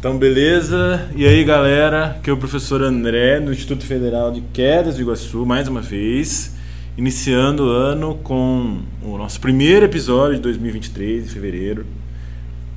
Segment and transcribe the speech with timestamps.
[0.00, 1.10] Então, beleza?
[1.14, 2.12] E aí, galera?
[2.12, 6.56] Aqui é o professor André, do Instituto Federal de Quedas do Iguaçu, mais uma vez,
[6.96, 11.84] iniciando o ano com o nosso primeiro episódio de 2023, de fevereiro.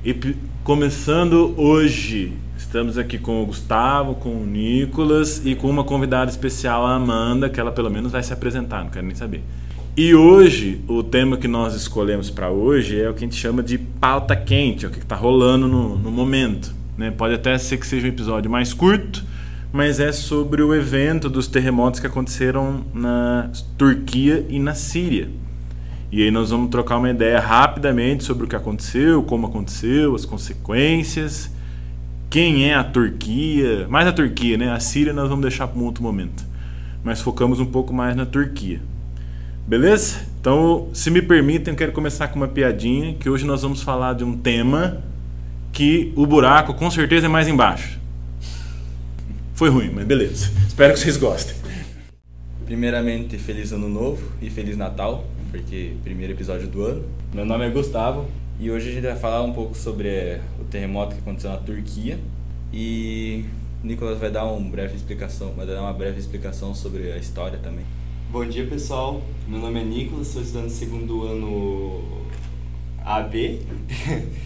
[0.04, 0.14] E
[0.62, 6.84] começando hoje, estamos aqui com o Gustavo, com o Nicolas e com uma convidada especial,
[6.84, 9.42] a Amanda, que ela pelo menos vai se apresentar, não quero nem saber.
[9.96, 13.62] E hoje, o tema que nós escolhemos para hoje é o que a gente chama
[13.62, 16.83] de pauta quente, é o que está rolando no, no momento.
[16.96, 17.10] Né?
[17.10, 19.24] Pode até ser que seja um episódio mais curto,
[19.72, 25.28] mas é sobre o evento dos terremotos que aconteceram na Turquia e na Síria.
[26.12, 30.24] E aí nós vamos trocar uma ideia rapidamente sobre o que aconteceu, como aconteceu, as
[30.24, 31.50] consequências,
[32.30, 34.70] quem é a Turquia, mais a Turquia, né?
[34.70, 36.44] A Síria nós vamos deixar para um outro momento.
[37.02, 38.80] Mas focamos um pouco mais na Turquia.
[39.66, 40.20] Beleza?
[40.40, 44.14] Então, se me permitem, eu quero começar com uma piadinha, que hoje nós vamos falar
[44.14, 45.02] de um tema
[45.74, 47.98] que o buraco com certeza é mais embaixo.
[49.54, 50.50] Foi ruim, mas beleza.
[50.66, 51.56] Espero que vocês gostem.
[52.64, 57.04] Primeiramente, feliz ano novo e feliz Natal, porque primeiro episódio do ano.
[57.34, 58.26] Meu nome é Gustavo
[58.58, 61.56] e hoje a gente vai falar um pouco sobre é, o terremoto que aconteceu na
[61.56, 62.18] Turquia
[62.72, 63.44] e
[63.82, 67.84] Nicolas vai dar uma breve explicação, vai dar uma breve explicação sobre a história também.
[68.30, 69.20] Bom dia, pessoal.
[69.48, 72.24] Meu nome é Nicolas, sou estudante do segundo ano
[73.04, 73.60] AB.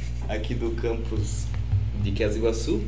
[0.29, 1.47] aqui do campus
[2.03, 2.83] de Quez Iguaçu.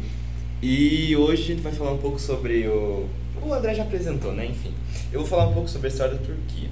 [0.62, 3.08] E hoje a gente vai falar um pouco sobre o.
[3.42, 4.46] O André já apresentou, né?
[4.46, 4.74] Enfim.
[5.10, 6.68] Eu vou falar um pouco sobre a história da Turquia.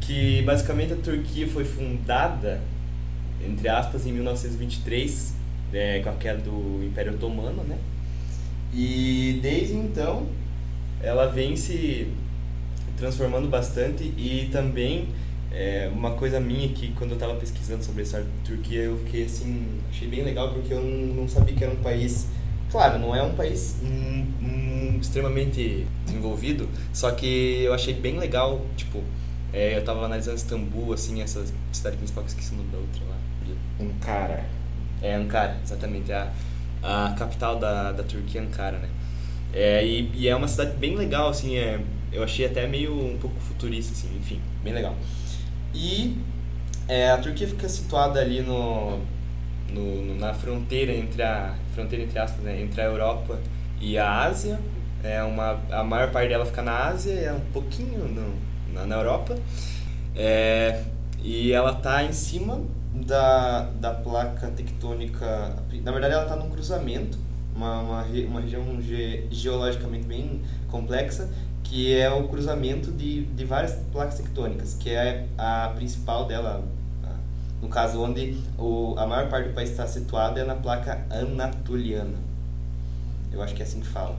[0.00, 2.60] Que basicamente a Turquia foi fundada,
[3.44, 5.34] entre aspas, em 1923,
[5.72, 7.76] é, com a queda do Império Otomano, né?
[8.72, 10.28] E desde então
[11.02, 12.06] ela vem se
[12.96, 15.08] transformando bastante e também
[15.56, 18.98] é, uma coisa minha que quando eu estava pesquisando sobre a história da Turquia, eu
[18.98, 22.28] fiquei assim, achei bem legal porque eu não, não sabia que era um país,
[22.70, 28.66] claro, não é um país um, um, extremamente desenvolvido, só que eu achei bem legal,
[28.76, 29.02] tipo,
[29.50, 31.42] é, eu estava analisando Istambul, assim, essa
[31.72, 33.16] cidade principal que eu esqueci o nome da outra lá.
[33.80, 34.44] Ankara.
[35.00, 36.30] É, Ankara, exatamente, a,
[36.82, 38.88] a capital da, da Turquia, Ankara, né?
[39.54, 41.80] É, e, e é uma cidade bem legal, assim, é,
[42.12, 44.94] eu achei até meio um pouco futurista, assim, enfim, bem legal.
[45.76, 46.16] E
[46.88, 48.98] é, a Turquia fica situada ali no,
[49.70, 53.38] no, na fronteira entre a fronteira entre aspas, né, entre a Europa
[53.78, 54.58] e a Ásia.
[55.04, 58.34] É uma, a maior parte dela fica na Ásia, é um pouquinho no,
[58.72, 59.36] na, na Europa.
[60.14, 60.82] É,
[61.22, 62.62] e ela está em cima
[62.94, 65.54] da, da placa tectônica.
[65.84, 67.18] Na verdade, ela está num cruzamento,
[67.54, 71.28] uma, uma, uma região ge, geologicamente bem complexa,
[71.76, 76.64] que é o cruzamento de, de várias placas tectônicas, que é a principal dela,
[77.60, 82.16] no caso onde o, a maior parte do país está situada é na placa anatoliana.
[83.30, 84.16] Eu acho que é assim que fala.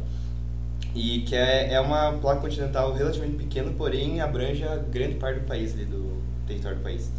[0.94, 5.48] E que é, é uma placa continental relativamente pequena, porém abrange a grande parte do
[5.48, 7.10] país, ali, do território do país.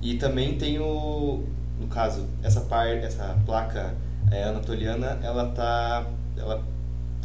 [0.00, 1.42] E também tem o,
[1.80, 3.92] no caso, essa, par, essa placa
[4.30, 6.62] é, anatoliana, ela tá, ela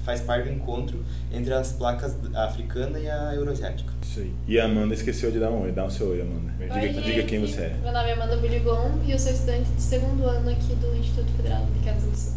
[0.05, 3.91] faz parte do encontro entre as placas africana e a euroasiática.
[4.03, 4.31] Isso aí.
[4.47, 5.71] E a Amanda esqueceu de dar um oi.
[5.71, 6.53] Dá um seu oi, Amanda.
[6.59, 7.77] Diga, oi, diga quem você é.
[7.81, 11.31] Meu nome é Amanda Biligon e eu sou estudante de segundo ano aqui do Instituto
[11.35, 12.33] Federal de Quedas do Sul.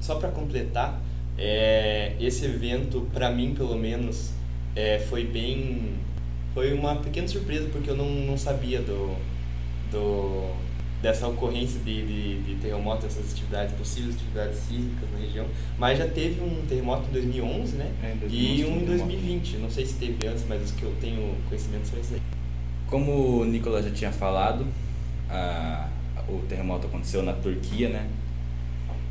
[0.00, 1.00] Só para completar,
[1.38, 4.32] é, esse evento, para mim pelo menos,
[4.74, 5.94] é, foi bem.
[6.52, 9.14] Foi uma pequena surpresa porque eu não, não sabia do,
[9.92, 10.52] do
[11.02, 15.46] dessa ocorrência de, de, de terremoto, dessas atividades, possíveis atividades sísmicas na região.
[15.78, 17.90] Mas já teve um terremoto em 2011, né?
[18.02, 19.56] É, 2011, e um em 2020.
[19.58, 22.20] Não sei se teve antes, mas os que eu tenho conhecimento são esses aí.
[22.88, 24.66] Como o Nicolas já tinha falado,
[25.28, 25.88] a,
[26.28, 28.06] o terremoto aconteceu na Turquia, né?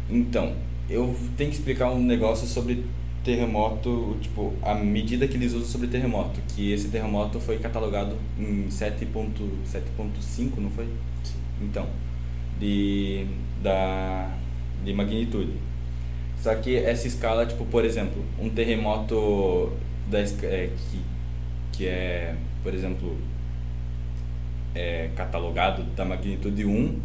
[0.09, 0.53] Então,
[0.89, 2.85] eu tenho que explicar um negócio sobre
[3.23, 8.67] terremoto, tipo, a medida que eles usam sobre terremoto, que esse terremoto foi catalogado em
[8.67, 10.87] 7.5, não foi?
[11.61, 11.87] Então,
[12.59, 13.25] de,
[13.61, 14.31] da,
[14.83, 15.53] de magnitude.
[16.41, 19.73] Só que essa escala, tipo, por exemplo, um terremoto
[20.09, 21.01] da, é, que,
[21.73, 23.17] que é, por exemplo,
[24.73, 26.99] é catalogado da magnitude 1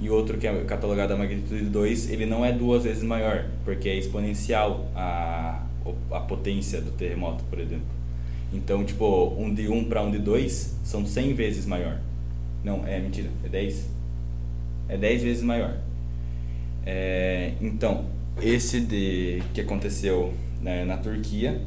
[0.00, 3.88] e outro que é catalogado da magnitude 2, ele não é duas vezes maior, porque
[3.88, 5.66] é exponencial a,
[6.12, 7.98] a potência do terremoto, por exemplo.
[8.52, 12.00] Então, tipo, um de 1 para um de 2 são 100 vezes maior.
[12.64, 13.97] Não, é mentira, é 10
[14.88, 15.76] é 10 vezes maior.
[16.84, 18.06] É, então,
[18.40, 20.32] esse de, que aconteceu
[20.62, 21.60] né, na Turquia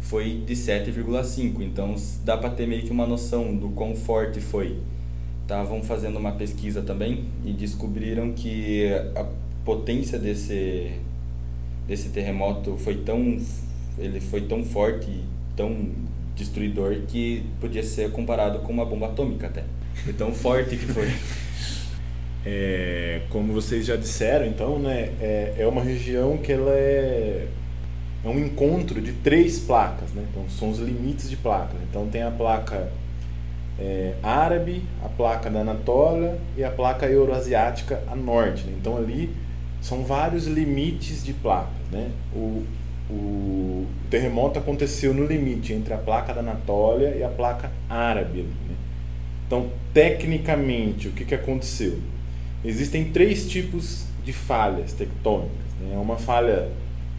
[0.00, 1.60] foi de 7,5.
[1.60, 1.94] Então,
[2.24, 4.78] dá para ter meio que uma noção do quão forte foi.
[5.42, 9.26] Estavam fazendo uma pesquisa também e descobriram que a,
[9.64, 10.90] potência desse
[11.86, 13.38] desse terremoto foi tão
[13.98, 15.22] ele foi tão forte,
[15.54, 15.90] tão
[16.34, 19.64] destruidor que podia ser comparado com uma bomba atômica até.
[20.06, 21.08] De tão forte que foi.
[22.44, 27.46] É, como vocês já disseram, então, né, é, é uma região que ela é,
[28.24, 30.24] é um encontro de três placas, né?
[30.30, 31.76] Então, são os limites de placas.
[31.88, 32.90] Então, tem a placa
[33.78, 38.64] é, árabe, a placa da Anatólia e a placa euroasiática a norte.
[38.64, 38.74] Né?
[38.78, 39.34] Então, ali
[39.80, 42.10] são vários limites de placas, né?
[42.34, 42.64] O,
[43.10, 48.42] o terremoto aconteceu no limite entre a placa da Anatólia e a placa árabe.
[48.42, 48.76] Né?
[49.46, 51.98] Então, tecnicamente, o que, que aconteceu?
[52.64, 55.50] Existem três tipos de falhas tectônicas.
[55.80, 55.96] Né?
[55.96, 56.70] Uma falha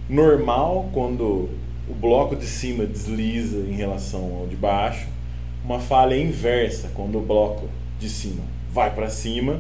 [0.09, 1.49] normal, quando
[1.89, 5.07] o bloco de cima desliza em relação ao de baixo.
[5.63, 7.67] Uma falha inversa, quando o bloco
[7.99, 9.59] de cima vai para cima.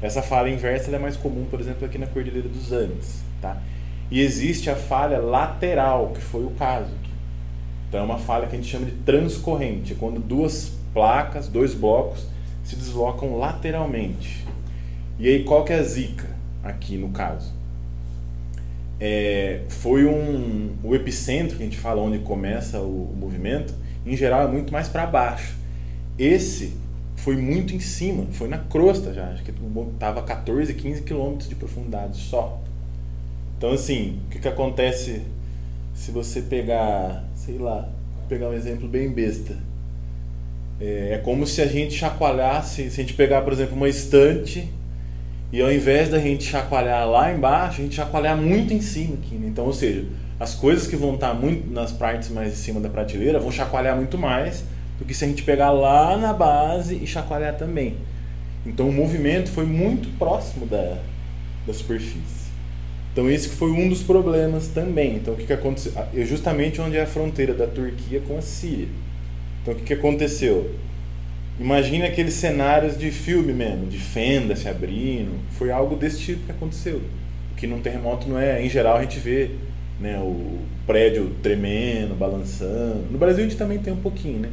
[0.00, 3.22] Essa falha inversa é mais comum, por exemplo, aqui na Cordilheira dos Andes.
[3.40, 3.60] Tá?
[4.10, 7.10] E existe a falha lateral, que foi o caso aqui.
[7.88, 11.74] Então é uma falha que a gente chama de transcorrente, é quando duas placas, dois
[11.74, 12.26] blocos,
[12.64, 14.46] se deslocam lateralmente.
[15.18, 16.28] E aí, qual que é a zica
[16.62, 17.52] aqui no caso?
[19.00, 23.74] É, foi um, o epicentro que a gente fala onde começa o, o movimento,
[24.06, 25.56] em geral é muito mais para baixo.
[26.18, 26.74] Esse
[27.16, 29.52] foi muito em cima, foi na crosta já, acho que
[29.92, 32.60] estava 14, 15 quilômetros de profundidade só.
[33.58, 35.22] Então assim, o que, que acontece
[35.94, 37.88] se você pegar, sei lá,
[38.28, 39.56] pegar um exemplo bem besta.
[40.80, 44.68] É, é como se a gente chacoalhasse, se a gente pegar, por exemplo, uma estante
[45.52, 49.34] e ao invés da gente chacoalhar lá embaixo, a gente chacoalhar muito em cima aqui.
[49.34, 49.48] Né?
[49.48, 50.06] Então, ou seja,
[50.40, 53.94] as coisas que vão estar muito nas partes mais em cima da prateleira vão chacoalhar
[53.94, 54.64] muito mais
[54.98, 57.96] do que se a gente pegar lá na base e chacoalhar também.
[58.64, 60.96] Então o movimento foi muito próximo da,
[61.66, 62.50] da superfície.
[63.12, 65.16] Então esse foi um dos problemas também.
[65.16, 65.92] Então o que, que aconteceu?
[66.14, 68.88] É justamente onde é a fronteira da Turquia com a Síria.
[69.60, 70.74] Então o que, que aconteceu?
[71.62, 75.38] Imagine aqueles cenários de filme mesmo, de fenda se abrindo.
[75.52, 77.00] Foi algo desse tipo que aconteceu.
[77.52, 79.52] O que num terremoto não é, em geral a gente vê
[80.00, 83.06] né, o prédio tremendo, balançando.
[83.08, 84.48] No Brasil a gente também tem um pouquinho, né?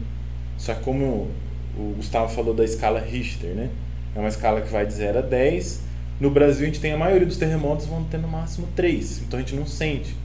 [0.56, 1.29] Só que como
[1.75, 3.69] o Gustavo falou da escala Richter, né?
[4.15, 5.81] É uma escala que vai de 0 a 10.
[6.19, 9.23] No Brasil a gente tem a maioria dos terremotos vão ter no máximo 3.
[9.23, 10.15] Então a gente não sente.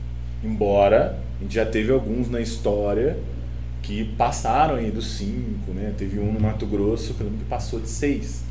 [0.43, 3.17] Embora a gente já teve alguns na história
[3.85, 5.93] que passaram aí dos 5, né?
[5.95, 8.43] Teve um no Mato Grosso que passou de 6.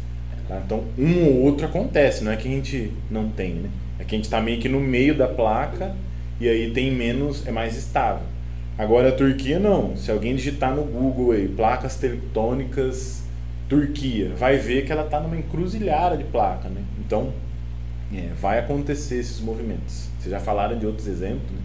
[0.47, 0.63] Tá?
[0.65, 3.71] Então, um ou outro acontece, não é que a gente não tem, né?
[3.99, 5.95] É que a gente está meio que no meio da placa
[6.41, 8.23] e aí tem menos, é mais estável.
[8.79, 9.97] Agora a Turquia não.
[9.97, 13.25] Se alguém digitar no Google aí, placas tectônicas
[13.69, 16.83] Turquia, vai ver que ela está numa encruzilhada de placa, né?
[17.01, 17.33] Então,
[18.15, 20.09] é, vai acontecer esses movimentos.
[20.21, 21.59] Vocês já falaram de outros exemplos, né?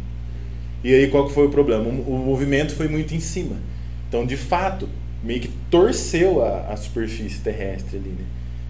[0.83, 1.83] E aí qual que foi o problema?
[1.85, 3.55] O, o movimento foi muito em cima.
[4.07, 4.87] Então, de fato,
[5.23, 8.25] meio que torceu a, a superfície terrestre ali, né?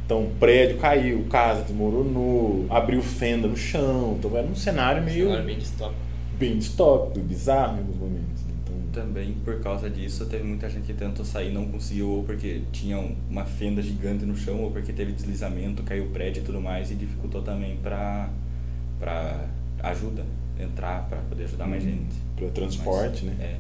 [0.06, 4.16] Então, o prédio caiu, casa desmoronou, abriu fenda no chão.
[4.18, 5.28] Então, era um cenário meio.
[5.28, 6.02] Um cenário bem distópico.
[6.40, 8.44] Bem distópico, bizarro em alguns momentos.
[8.44, 8.54] Né?
[8.64, 8.76] Então...
[8.92, 12.62] Também, por causa disso, teve muita gente que tentou sair e não conseguiu, ou porque
[12.72, 12.98] tinha
[13.30, 16.90] uma fenda gigante no chão, ou porque teve deslizamento, caiu o prédio e tudo mais,
[16.90, 18.30] e dificultou também para
[19.84, 20.26] ajuda
[20.60, 21.90] entrar para poder ajudar mais uhum.
[21.90, 22.16] gente.
[22.36, 23.46] Para transporte, Mas, né?
[23.46, 23.56] É.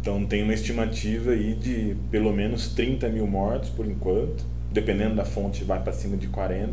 [0.00, 5.24] Então tem uma estimativa aí de pelo menos 30 mil mortos por enquanto, dependendo da
[5.24, 6.72] fonte vai para cima de 40.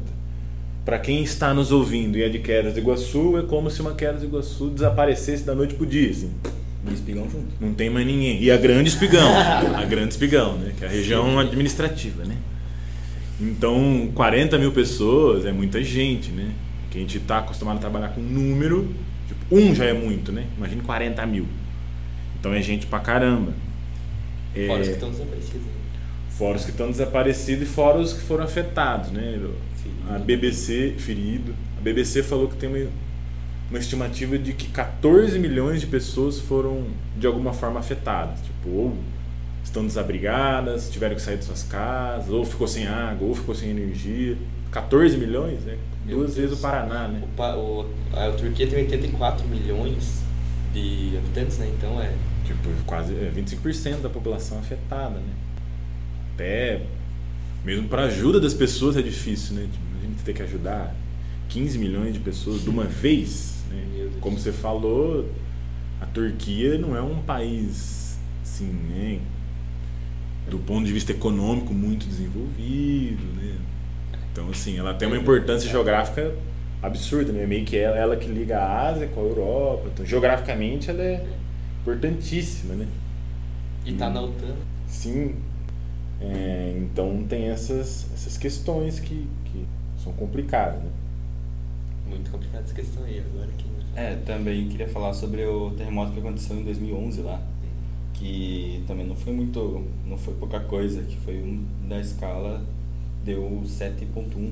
[0.85, 3.95] Para quem está nos ouvindo e é de Quedas do Iguaçu, é como se uma
[3.95, 6.31] Quedas do Iguaçu desaparecesse da noite pro dia, assim.
[6.87, 7.47] E espigão junto.
[7.59, 8.41] Não tem mais ninguém.
[8.43, 9.27] E a Grande Espigão,
[9.75, 10.73] a Grande Espigão, né?
[10.77, 12.37] Que é a região administrativa, né?
[13.41, 16.51] Então, 40 mil pessoas é muita gente, né?
[16.91, 18.93] Que a gente está acostumado a trabalhar com número
[19.51, 20.45] um já é muito, né?
[20.57, 21.47] Imagine 40 mil.
[22.39, 23.53] Então é gente pra caramba.
[24.55, 25.67] É, fora os que estão desaparecidos.
[26.29, 29.39] Fora os que estão desaparecidos e fora os que foram afetados, né?
[29.75, 30.13] Ferido.
[30.13, 31.55] A BBC, ferido.
[31.77, 32.89] A BBC falou que tem uma,
[33.69, 36.85] uma estimativa de que 14 milhões de pessoas foram
[37.17, 38.41] de alguma forma afetadas.
[38.41, 38.97] Tipo, ou
[39.63, 43.69] estão desabrigadas, tiveram que sair de suas casas, ou ficou sem água, ou ficou sem
[43.69, 44.37] energia.
[44.71, 45.77] 14 milhões, né?
[46.07, 47.24] Duas vezes o Paraná, né?
[47.38, 50.21] O, o, a, Turquia tem 84 milhões
[50.74, 51.71] de habitantes, né?
[51.75, 52.13] Então é.
[52.45, 55.33] Tipo, quase é, 25% da população afetada, né?
[56.33, 56.85] Até
[57.63, 59.67] mesmo para ajuda das pessoas é difícil, né?
[59.71, 60.95] Tipo, a gente ter que ajudar
[61.50, 64.09] 15 milhões de pessoas de uma vez, né?
[64.21, 65.27] Como você falou,
[66.00, 69.19] a Turquia não é um país assim, né?
[70.50, 73.55] Do ponto de vista econômico muito desenvolvido, né?
[74.35, 76.35] Então, assim, ela tem uma importância geográfica
[76.83, 77.45] absurda, né?
[77.47, 79.89] Meio que ela, ela que liga a Ásia com a Europa.
[79.93, 81.25] Então, geograficamente ela é
[81.79, 82.85] importantíssima, né?
[83.85, 84.55] E tá na OTAN.
[84.89, 85.35] Sim.
[86.19, 89.65] É, então tem essas, essas questões que, que
[90.03, 90.89] são complicadas, né?
[92.05, 93.65] Muito complicada essa questão aí, agora que...
[93.95, 97.41] É, também queria falar sobre o terremoto que aconteceu em 2011 lá,
[98.13, 102.61] que também não foi muito, não foi pouca coisa, que foi um da escala
[103.25, 104.51] deu 7.1.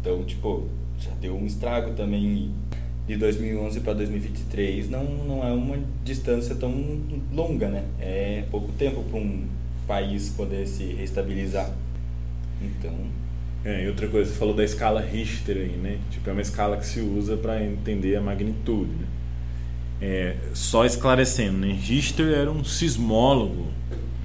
[0.00, 0.68] Então, tipo,
[0.98, 2.52] já deu um estrago também
[3.06, 6.72] de 2011 para 2023 não, não é uma distância tão
[7.32, 7.84] longa, né?
[7.98, 9.46] É pouco tempo para um
[9.86, 11.74] país poder se reestabilizar.
[12.62, 12.94] Então.
[13.64, 15.98] É, e outra coisa, você falou da escala Richter aí, né?
[16.10, 19.06] Tipo, é uma escala que se usa para entender a magnitude, né?
[20.00, 21.72] É, só esclarecendo, né?
[21.72, 23.66] Richter era um sismólogo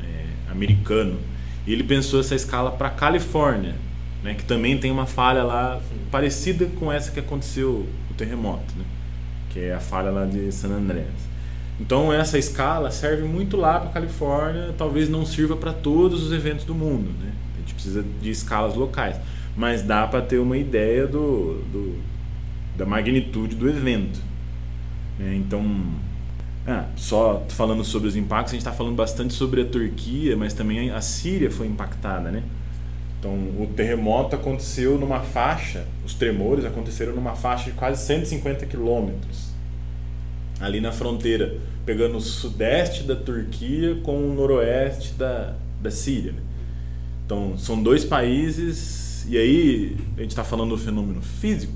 [0.02, 1.20] é, americano
[1.66, 3.76] e ele pensou essa escala para Califórnia,
[4.24, 4.34] né?
[4.36, 5.82] Que também tem uma falha lá
[6.12, 8.86] parecida com essa que aconteceu o terremoto, né?
[9.50, 11.36] Que é a falha lá de San Andreas.
[11.80, 16.66] Então essa escala serve muito lá para Califórnia, talvez não sirva para todos os eventos
[16.66, 17.32] do mundo, né?
[17.56, 19.18] A gente precisa de escalas locais,
[19.56, 22.00] mas dá para ter uma ideia do, do,
[22.78, 24.20] da magnitude do evento.
[25.18, 25.36] Né?
[25.36, 25.64] Então,
[26.68, 30.54] ah, só falando sobre os impactos, a gente está falando bastante sobre a Turquia, mas
[30.54, 32.44] também a Síria foi impactada, né?
[33.20, 39.56] Então, o terremoto aconteceu numa faixa, os tremores aconteceram numa faixa de quase 150 quilômetros
[40.60, 46.32] ali na fronteira, pegando o sudeste da Turquia com o noroeste da, da Síria.
[46.32, 46.40] Né?
[47.26, 51.74] Então, são dois países, e aí a gente está falando do fenômeno físico,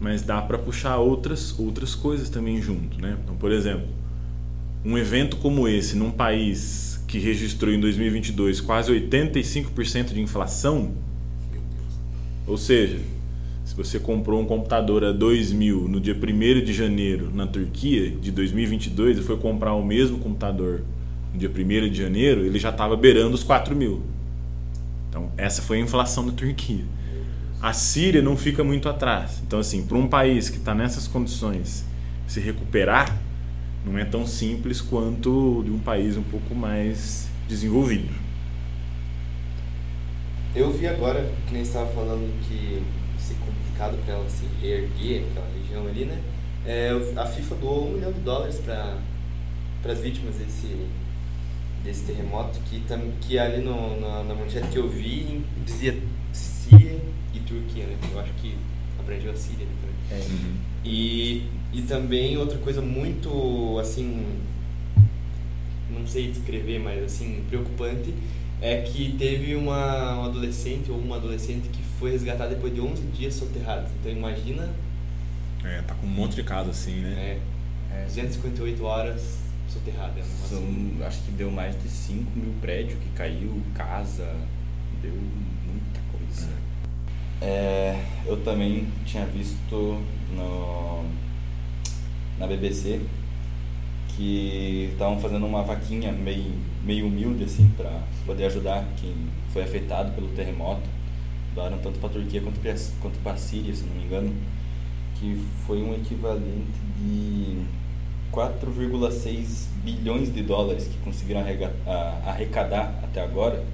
[0.00, 3.00] mas dá para puxar outras, outras coisas também junto.
[3.00, 3.16] Né?
[3.22, 3.88] Então, por exemplo,
[4.84, 10.92] um evento como esse, num país que registrou em 2022 quase 85% de inflação,
[12.46, 12.98] ou seja,
[13.76, 18.30] você comprou um computador a 2 mil no dia 1 de janeiro na Turquia de
[18.30, 20.82] 2022 e foi comprar o mesmo computador
[21.34, 24.02] no dia 1 de janeiro, ele já estava beirando os 4 mil.
[25.10, 26.84] Então, essa foi a inflação da Turquia.
[27.60, 29.40] A Síria não fica muito atrás.
[29.46, 31.84] Então, assim, para um país que está nessas condições
[32.26, 33.16] se recuperar,
[33.84, 38.12] não é tão simples quanto de um país um pouco mais desenvolvido.
[40.54, 42.82] Eu vi agora, que nem estava falando, que
[43.76, 46.20] complicado para ela se reerguer, aquela região ali, né?
[46.64, 48.98] É, a FIFA doou um milhão de dólares para
[49.84, 50.88] as vítimas desse,
[51.84, 52.82] desse terremoto, que,
[53.20, 55.96] que ali no, na, na manchete que eu vi dizia
[56.32, 57.00] Síria
[57.46, 57.96] Turquia, né?
[58.12, 58.56] Eu acho que
[58.98, 60.20] abrangeu a Síria também.
[60.20, 60.24] É.
[60.24, 60.56] Uhum.
[60.84, 64.24] E, e também outra coisa muito, assim,
[65.90, 68.14] não sei descrever, mas assim, preocupante,
[68.60, 73.02] é que teve uma, um adolescente ou uma adolescente que foi resgatada depois de 11
[73.08, 73.88] dias soterrada.
[74.00, 74.68] Então imagina.
[75.64, 77.38] É, tá com um monte de casos assim, né?
[77.92, 79.38] É, é 258 horas
[79.68, 80.18] soterrada.
[80.18, 80.62] É São.
[81.06, 84.34] Acho que deu mais de 5 mil prédios que caiu, casa,
[85.02, 85.12] deu.
[87.40, 88.00] É.
[88.26, 90.00] eu também tinha visto
[90.34, 91.04] no,
[92.38, 93.00] na BBC
[94.16, 96.52] que estavam fazendo uma vaquinha meio,
[96.82, 99.14] meio humilde assim para poder ajudar quem
[99.52, 100.88] foi afetado pelo terremoto.
[101.54, 104.34] Doaram tanto para a Turquia quanto para quanto a Síria, se não me engano,
[105.18, 107.62] que foi um equivalente de
[108.32, 111.42] 4,6 bilhões de dólares que conseguiram
[112.26, 113.64] arrecadar até agora.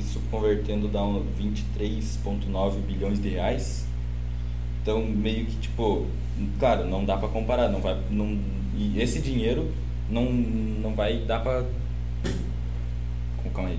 [0.00, 3.86] Isso convertendo dá 23,9 bilhões de reais.
[4.82, 6.06] Então, meio que tipo,
[6.58, 8.40] claro, não dá para comparar, não vai não
[8.74, 9.70] e esse dinheiro
[10.08, 11.64] não, não vai dar para.
[13.54, 13.78] Calma aí,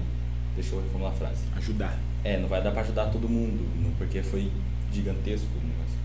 [0.53, 1.43] deixa eu reformular a frase.
[1.55, 1.97] Ajudar.
[2.23, 4.51] É, não vai dar para ajudar todo mundo, porque foi
[4.93, 5.97] gigantesco o negócio.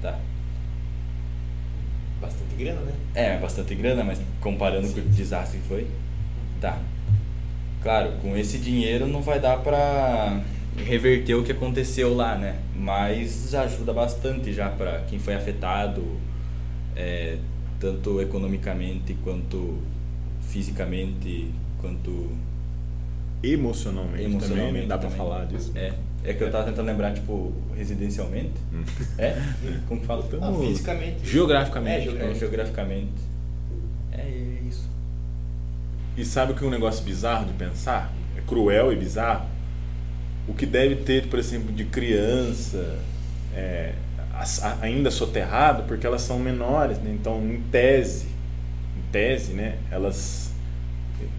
[0.00, 0.18] Tá.
[2.20, 2.92] Bastante grana, né?
[3.14, 4.94] É, bastante grana, mas comparando Sim.
[4.94, 5.86] com o desastre que foi.
[6.60, 6.80] Tá.
[7.82, 10.40] Claro, com esse dinheiro não vai dar pra
[10.76, 12.56] reverter o que aconteceu lá, né?
[12.76, 16.04] Mas já ajuda bastante já para quem foi afetado.
[16.96, 17.38] É,
[17.78, 19.78] tanto economicamente quanto
[20.40, 22.30] fisicamente quanto
[23.42, 25.72] emocionalmente, emocionalmente também, dá para falar disso.
[25.76, 25.92] É.
[26.24, 28.54] É que eu tava tentando lembrar, tipo, residencialmente.
[28.72, 28.82] Hum.
[29.16, 29.36] É?
[29.86, 30.28] Como fala?
[30.42, 31.24] Ah, fisicamente.
[31.24, 31.96] Geograficamente.
[31.96, 32.36] É, geograficamente.
[32.36, 33.37] É, geograficamente.
[36.18, 38.12] E sabe o que é um negócio bizarro de pensar?
[38.36, 39.46] É cruel e bizarro.
[40.48, 42.98] O que deve ter, por exemplo, de criança,
[43.54, 43.92] é,
[44.80, 47.12] ainda soterrado porque elas são menores, né?
[47.12, 48.26] então em tese,
[48.96, 50.52] em tese, né, elas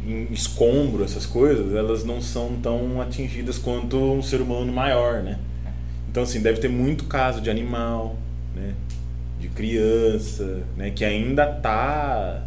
[0.06, 5.40] em escombro essas coisas, elas não são tão atingidas quanto um ser humano maior, né?
[6.10, 8.18] Então assim, deve ter muito caso de animal,
[8.56, 8.74] né?
[9.40, 10.92] De criança, né?
[10.92, 12.46] Que ainda tá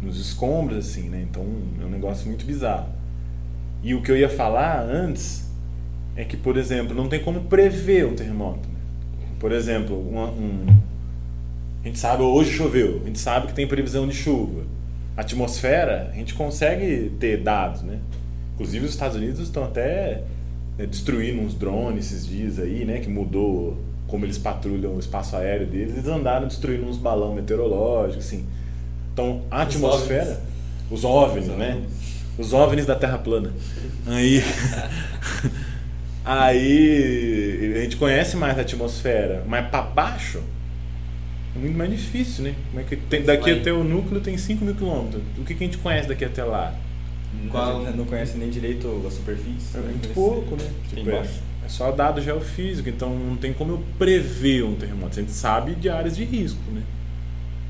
[0.00, 1.26] nos escombros, assim, né?
[1.28, 1.44] Então
[1.80, 2.88] é um negócio muito bizarro.
[3.82, 5.48] E o que eu ia falar antes
[6.16, 8.68] é que, por exemplo, não tem como prever um terremoto.
[8.68, 8.74] Né?
[9.38, 10.66] Por exemplo, um, um,
[11.82, 14.62] a gente sabe hoje choveu, a gente sabe que tem previsão de chuva.
[15.16, 17.98] A atmosfera, a gente consegue ter dados, né?
[18.54, 20.22] Inclusive os Estados Unidos estão até
[20.76, 22.98] né, destruindo uns drones esses dias aí, né?
[22.98, 23.78] Que mudou
[24.08, 25.92] como eles patrulham o espaço aéreo deles.
[25.92, 28.46] Eles andaram destruindo uns balão meteorológicos, assim.
[29.18, 30.40] Então, a atmosfera,
[30.88, 31.82] os OVNIs, os né?
[32.38, 33.52] Os OVNIs da Terra plana.
[34.06, 34.40] Aí,
[36.24, 40.40] aí a gente conhece mais a atmosfera, mas para baixo
[41.56, 42.54] é muito mais difícil, né?
[42.70, 45.20] Como é que tem, daqui até o núcleo tem 5 mil quilômetros.
[45.36, 46.72] O que, que a gente conhece daqui até lá?
[47.50, 47.82] Qual?
[47.82, 49.76] Não conhece nem direito a superfície.
[49.76, 50.70] É muito pouco, né?
[50.94, 51.26] Tipo, é,
[51.64, 55.18] é só dado geofísico, então não tem como eu prever um terremoto.
[55.18, 56.82] A gente sabe de áreas de risco, né?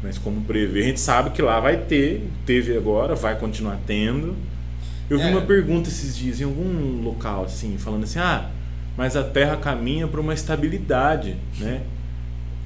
[0.02, 4.36] Mas como prever, a gente sabe que lá vai ter, teve agora, vai continuar tendo.
[5.10, 5.30] Eu vi é.
[5.30, 8.50] uma pergunta esses dias em algum local, assim, falando assim, ah,
[8.96, 11.82] mas a Terra caminha para uma estabilidade, né?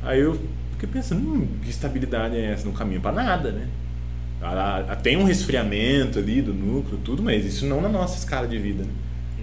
[0.03, 0.39] Aí eu
[0.73, 2.67] fiquei pensando, hum, que estabilidade é essa?
[2.67, 3.69] Não caminha para nada, né?
[5.03, 8.83] Tem um resfriamento ali do núcleo, tudo, mas isso não na nossa escala de vida.
[8.83, 8.91] Né?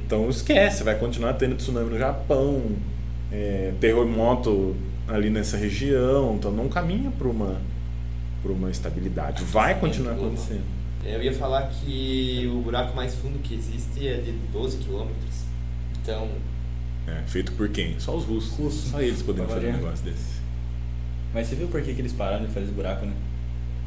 [0.05, 2.63] Então esquece, vai continuar tendo tsunami no Japão,
[3.31, 4.75] é, terremoto
[5.07, 7.55] ali nessa região, então não caminha para uma
[8.41, 9.43] por uma estabilidade.
[9.45, 10.63] Vai continuar acontecendo.
[11.03, 15.43] Eu ia falar que o buraco mais fundo que existe é de 12 quilômetros.
[16.01, 16.29] Então.
[17.07, 17.99] É, feito por quem?
[17.99, 18.57] Só os russos.
[18.57, 18.91] russos.
[18.91, 20.39] Só eles poderiam fazer um negócio desse.
[21.33, 23.13] Mas você viu por que, que eles pararam de fazer esse buraco, né?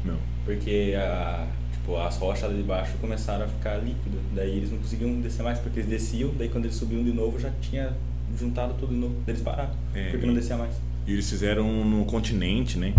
[0.03, 0.17] Não.
[0.45, 4.19] Porque a, tipo, as rochas lá de baixo começaram a ficar líquidas.
[4.33, 7.39] Daí eles não conseguiam descer mais, porque eles desciam, daí quando eles subiam de novo
[7.39, 7.93] já tinha
[8.37, 9.15] juntado tudo de novo.
[9.25, 9.71] Daí eles pararam.
[9.93, 10.75] É, porque não descia mais.
[11.05, 12.93] E eles fizeram no continente, né?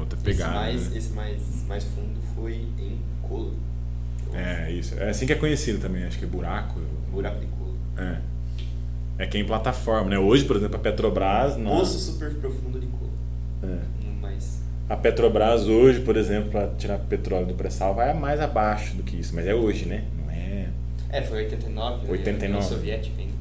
[0.00, 0.70] Outra pegada.
[0.70, 0.98] Esse mais, né?
[0.98, 3.54] esse mais, mais fundo foi em Colo.
[4.32, 4.94] É, isso.
[4.98, 6.80] É assim que é conhecido também, acho que é buraco.
[7.10, 7.76] Buraco de Colo.
[7.96, 8.20] É.
[9.18, 10.18] É que é em plataforma, né?
[10.18, 11.56] Hoje, por exemplo, a Petrobras.
[11.56, 11.70] Na...
[11.70, 13.12] Poço super profundo de Colo.
[13.62, 13.78] É.
[14.20, 14.62] Mas...
[14.88, 19.16] A Petrobras hoje, por exemplo, para tirar petróleo do pré-sal, vai mais abaixo do que
[19.16, 19.34] isso.
[19.34, 20.04] Mas é hoje, né?
[20.18, 20.68] Não é.
[21.08, 22.10] É, foi 89.
[22.10, 22.54] 89.
[22.54, 22.60] Né?
[22.62, 23.36] Soviética ainda.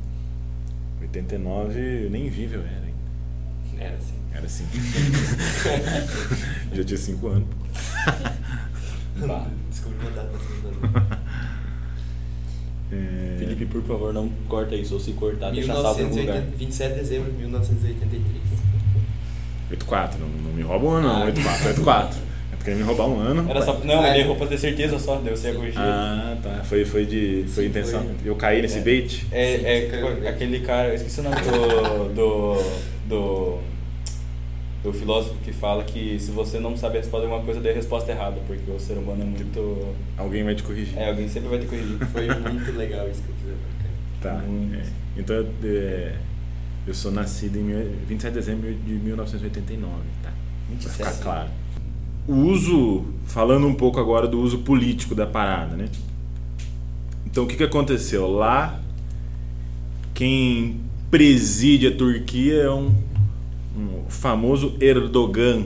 [1.02, 3.84] 89 nem vive eu era ainda.
[3.84, 4.16] Era assim.
[4.36, 4.66] Era assim.
[6.74, 7.48] Já tinha 5 anos.
[9.70, 10.36] Descobri uma data
[12.92, 13.36] é...
[13.40, 14.94] Felipe, por favor, não corta isso.
[14.94, 16.42] Ou se cortar, 1980, deixa salvo em lugar.
[16.58, 18.22] 27 de dezembro de 1983.
[19.72, 21.26] 84, não, não me rouba um ano, não.
[21.26, 22.20] 84, 84.
[22.52, 23.50] É porque ele me roubar um ano.
[23.50, 25.80] Era só, não, ele errou pra ter certeza só, deu ser corrigir.
[25.80, 26.64] Ah, tá.
[26.64, 27.46] Foi, foi de.
[27.48, 28.04] Foi Sim, intenção.
[28.04, 28.30] Foi.
[28.30, 28.82] Eu caí nesse é.
[28.82, 29.26] bait?
[29.32, 29.88] É,
[30.24, 32.14] é, aquele cara, eu esqueci o nome do.
[32.14, 32.62] do.
[33.08, 33.60] do
[34.88, 37.72] o filósofo que fala que se você não sabe a resposta de uma coisa, dê
[37.72, 39.96] a resposta errada, porque o ser humano é muito.
[40.18, 40.98] Alguém vai te corrigir.
[40.98, 41.98] É, alguém sempre vai te corrigir.
[42.12, 43.76] Foi muito legal isso que eu fiz
[44.22, 44.44] Tá.
[44.74, 44.84] É.
[45.18, 46.16] Então é,
[46.88, 47.66] eu sou nascido em
[48.08, 49.92] 27 de dezembro de 1989,
[50.24, 50.34] tá?
[50.82, 51.50] Pra ficar claro.
[52.28, 55.90] O uso, falando um pouco agora do uso político da parada, né?
[57.26, 58.28] Então o que, que aconteceu?
[58.28, 58.80] Lá,
[60.14, 60.80] quem
[61.12, 62.96] preside a Turquia é um
[63.76, 65.66] um famoso Erdogan,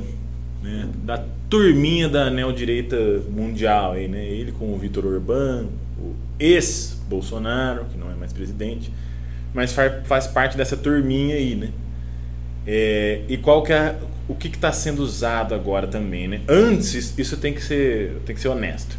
[0.64, 2.98] né, da turminha da neodireita
[3.30, 5.66] mundial, aí, né, ele com o Vitor Orbán,
[6.00, 8.92] o ex-Bolsonaro, que não é mais presidente,
[9.54, 9.74] mas
[10.06, 11.70] faz, parte dessa turminha aí, né?
[12.68, 13.96] É, e qual que é
[14.28, 16.42] o que está sendo usado agora também, né?
[16.48, 18.96] Antes, isso tem que ser tem que ser honesto.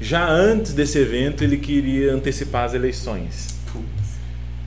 [0.00, 3.57] Já antes desse evento, ele queria antecipar as eleições.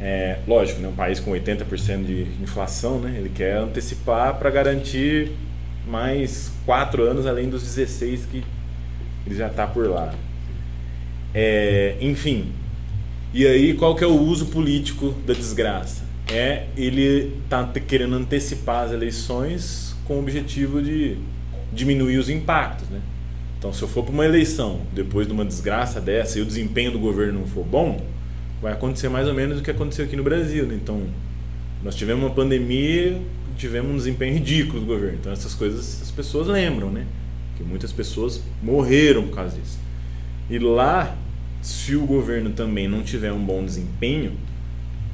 [0.03, 5.31] É, lógico, né, um país com 80% de inflação, né, ele quer antecipar para garantir
[5.87, 8.43] mais quatro anos além dos 16 que
[9.27, 10.11] ele já está por lá.
[11.35, 12.51] É, enfim,
[13.31, 16.03] e aí qual que é o uso político da desgraça?
[16.27, 21.17] É ele tá querendo antecipar as eleições com o objetivo de
[21.71, 22.99] diminuir os impactos, né?
[23.57, 26.91] Então, se eu for para uma eleição depois de uma desgraça dessa e o desempenho
[26.91, 28.01] do governo não for bom,
[28.61, 30.65] vai acontecer mais ou menos o que aconteceu aqui no Brasil.
[30.65, 30.75] Né?
[30.75, 31.01] Então,
[31.83, 33.19] nós tivemos uma pandemia,
[33.57, 35.17] tivemos um desempenho ridículo do governo.
[35.19, 37.05] Então, essas coisas as pessoas lembram, né?
[37.57, 39.79] Que muitas pessoas morreram por causa disso.
[40.49, 41.15] E lá,
[41.61, 44.33] se o governo também não tiver um bom desempenho,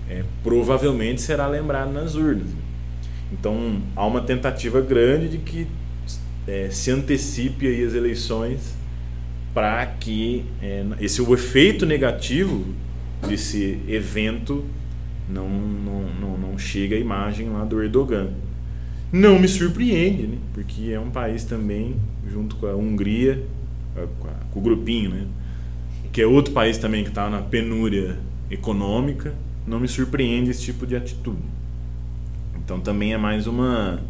[0.09, 2.47] é, provavelmente será lembrado nas urnas.
[3.31, 5.67] Então, há uma tentativa grande de que
[6.47, 8.75] é, se antecipe aí as eleições
[9.53, 12.65] para que é, esse o efeito negativo
[13.25, 14.65] desse evento
[15.29, 18.31] não, não, não, não chega a imagem lá do Erdogan.
[19.11, 20.37] não me surpreende, né?
[20.53, 21.95] Porque é um país também,
[22.29, 23.43] junto com a Hungria,
[24.19, 25.27] com, a, com o grupinho, né?
[26.11, 28.17] Que é outro país também que está na penúria
[28.49, 29.33] econômica,
[29.65, 31.41] não me surpreende esse tipo de atitude.
[32.55, 34.01] Então também é mais uma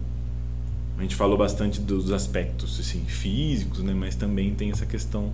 [0.98, 3.93] a gente falou bastante dos aspectos assim, físicos, né?
[3.93, 5.32] Mas também tem essa questão,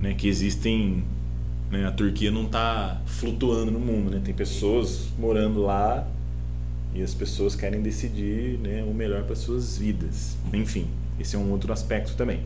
[0.00, 0.14] né?
[0.14, 1.04] Que existem,
[1.74, 1.86] né?
[1.86, 4.20] A Turquia não está flutuando no mundo, né?
[4.24, 6.06] Tem pessoas morando lá
[6.94, 8.84] e as pessoas querem decidir, né?
[8.88, 10.36] O melhor para suas vidas.
[10.52, 10.86] Enfim,
[11.18, 12.40] esse é um outro aspecto também.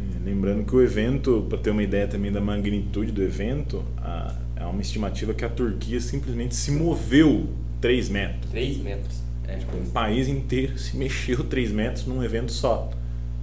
[0.00, 4.34] É, lembrando que o evento, para ter uma ideia também da magnitude do evento, a,
[4.56, 7.48] é uma estimativa que a Turquia simplesmente se moveu
[7.80, 8.50] 3 metros.
[8.50, 9.20] 3 metros.
[9.46, 12.90] É, tipo, um país inteiro se mexeu 3 metros num evento só.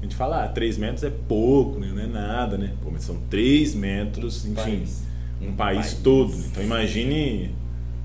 [0.07, 1.91] Gente fala, ah, 3 metros é pouco, né?
[1.93, 2.71] não é nada, né?
[2.81, 5.03] Pô, mas são 3 metros, enfim, País.
[5.41, 5.93] um país, País.
[6.01, 6.33] todo.
[6.33, 7.51] Então imagine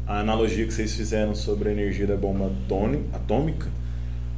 [0.05, 2.51] a analogia que vocês fizeram sobre a energia da bomba
[3.13, 3.69] atômica.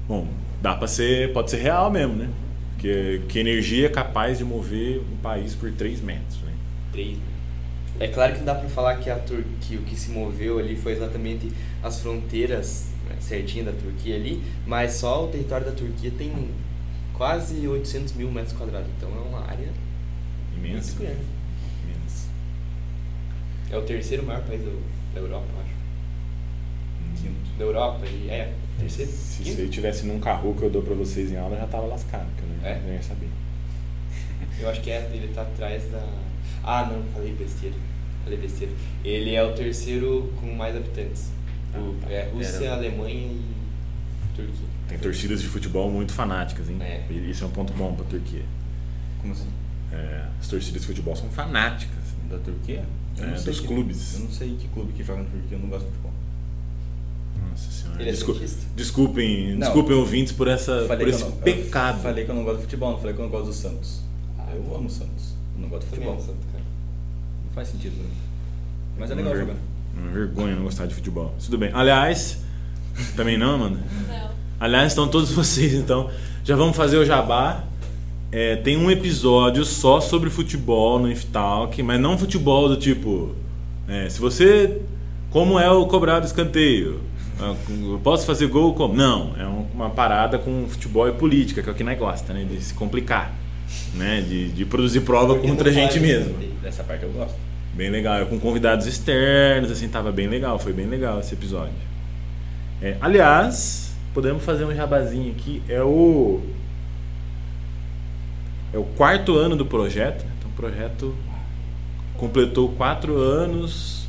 [0.06, 0.26] Bom,
[0.60, 2.28] dá para ser, pode ser real mesmo, né?
[2.78, 6.52] Que, que energia é capaz de mover um país por 3 metros, né?
[6.92, 7.16] 3
[7.98, 10.76] É claro que não dá pra falar que a Turquia, o que se moveu ali
[10.76, 11.50] foi exatamente
[11.82, 16.30] as fronteiras né, certinho da Turquia ali, mas só o território da Turquia tem
[17.14, 19.68] quase 800 mil metros quadrados, então é uma área
[20.56, 20.88] Imenso.
[20.96, 21.26] muito grande.
[21.84, 22.28] Imenso.
[23.70, 24.82] É o terceiro maior país do-
[25.14, 25.74] da Europa, eu acho.
[27.22, 27.58] Quinto.
[27.58, 29.10] Da Europa, e é, terceiro?
[29.10, 29.50] Se Quinto?
[29.50, 31.86] isso aí tivesse num carro que eu dou pra vocês em aula, eu já tava
[31.86, 32.80] lascado, que eu não, É?
[32.80, 33.28] não ia saber.
[34.60, 36.06] Eu acho que é, ele tá atrás da.
[36.62, 37.74] Ah, não, falei besteira.
[38.22, 38.72] Falei besteira.
[39.04, 41.30] Ele é o terceiro com mais habitantes.
[41.74, 42.12] O- Ah, tá.
[42.12, 43.44] é Rússia, Era- Alemanha e
[44.36, 44.66] Turquia.
[44.88, 46.76] Tem torcidas de futebol muito fanáticas, hein?
[46.80, 47.04] É.
[47.10, 48.42] Isso é um ponto bom pra Turquia.
[49.20, 49.48] Como assim?
[49.92, 52.04] É, as torcidas de futebol são fanáticas.
[52.28, 52.84] Da Turquia?
[53.16, 54.14] Eu É, dos que- clubes.
[54.14, 56.12] Eu não sei que clube que joga na Turquia, eu não gosto de futebol.
[57.50, 58.00] Nossa senhora.
[58.00, 58.40] Ele é Descul-
[58.76, 59.58] desculpem, Não.
[59.60, 62.02] desculpem ouvintes por, essa, por esse eu não- eu pecado.
[62.02, 64.00] falei que eu não gosto de futebol, não falei que eu não gosto do Santos.
[64.38, 64.76] Ah, eu tá.
[64.76, 65.34] amo o Santos.
[65.56, 66.18] Eu não gosto de futebol.
[66.20, 66.64] santo, cara.
[67.46, 68.10] Não faz sentido pra mim.
[68.98, 69.56] Mas é legal ver- jogar.
[69.96, 71.34] Uma vergonha não gostar de futebol.
[71.44, 71.70] Tudo bem.
[71.72, 72.38] Aliás,
[73.16, 73.78] também não, Amanda?
[74.08, 74.43] Não.
[74.58, 76.10] Aliás, estão todos vocês, então.
[76.44, 77.64] Já vamos fazer o jabá.
[78.32, 83.34] É, tem um episódio só sobre futebol no Inftalk, mas não futebol do tipo.
[83.88, 84.80] é, se você.
[85.30, 87.00] Como é o cobrado escanteio?
[87.40, 88.94] Ah, Eu posso fazer gol como?
[88.94, 92.32] Não, é um- uma parada com futebol e política, que é o que nós gosta,
[92.32, 92.44] né?
[92.48, 93.32] De se complicar.
[93.94, 94.20] Né?
[94.20, 96.34] De, de produzir prova Porque contra a gente mesmo.
[96.62, 97.34] Dessa parte eu gosto.
[97.74, 101.72] Bem legal, eu com convidados externos, assim, tava bem legal, foi bem legal esse episódio.
[102.80, 106.40] É, aliás, podemos fazer um jabazinho aqui, é o
[108.72, 111.14] é o quarto ano do projeto, então o projeto
[112.16, 114.08] completou quatro anos,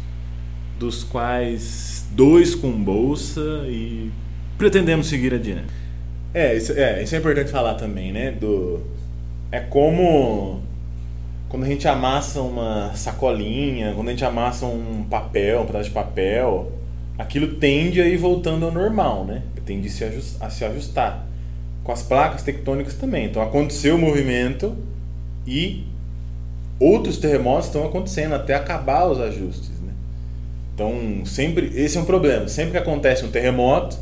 [0.80, 4.12] dos quais dois com bolsa e
[4.58, 5.74] pretendemos seguir adiante.
[6.34, 8.32] É, isso é, isso é importante falar também, né?
[8.32, 8.82] Do,
[9.52, 10.62] é como
[11.50, 15.92] quando a gente amassa uma sacolinha, quando a gente amassa um papel, um pedaço de
[15.92, 16.72] papel,
[17.18, 19.42] aquilo tende a ir voltando ao normal, né?
[19.66, 19.88] Tende
[20.40, 21.26] a se ajustar.
[21.84, 23.26] Com as placas tectônicas também.
[23.26, 24.76] Então aconteceu o movimento
[25.46, 25.86] e
[26.80, 29.94] outros terremotos estão acontecendo até acabar os ajustes, né?
[30.74, 32.48] Então, sempre esse é um problema.
[32.48, 33.98] Sempre que acontece um terremoto,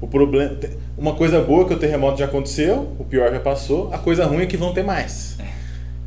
[0.00, 0.56] o problema,
[0.96, 4.24] uma coisa boa é que o terremoto já aconteceu, o pior já passou, a coisa
[4.24, 5.36] ruim é que vão ter mais.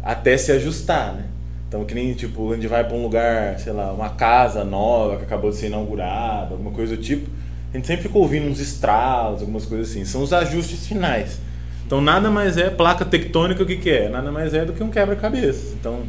[0.01, 1.25] Até se ajustar, né?
[1.73, 5.17] Então, que nem tipo, a gente vai para um lugar, sei lá, uma casa nova
[5.17, 7.27] que acabou de ser inaugurada, alguma coisa do tipo,
[7.73, 10.05] a gente sempre fica ouvindo uns estralos, algumas coisas assim.
[10.05, 11.39] São os ajustes finais.
[11.83, 14.07] Então, nada mais é placa tectônica, o que, que é?
[14.07, 15.73] Nada mais é do que um quebra-cabeça.
[15.73, 16.03] Então,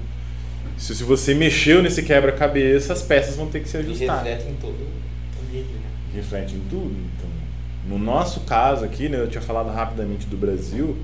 [0.77, 4.47] se, se você mexeu nesse quebra-cabeça, as peças vão ter que se E ajustar reflete
[4.47, 5.63] em todo o né?
[6.15, 6.95] reflete em tudo.
[7.17, 7.31] Então,
[7.89, 10.95] no nosso caso aqui, né, eu tinha falado rapidamente do Brasil.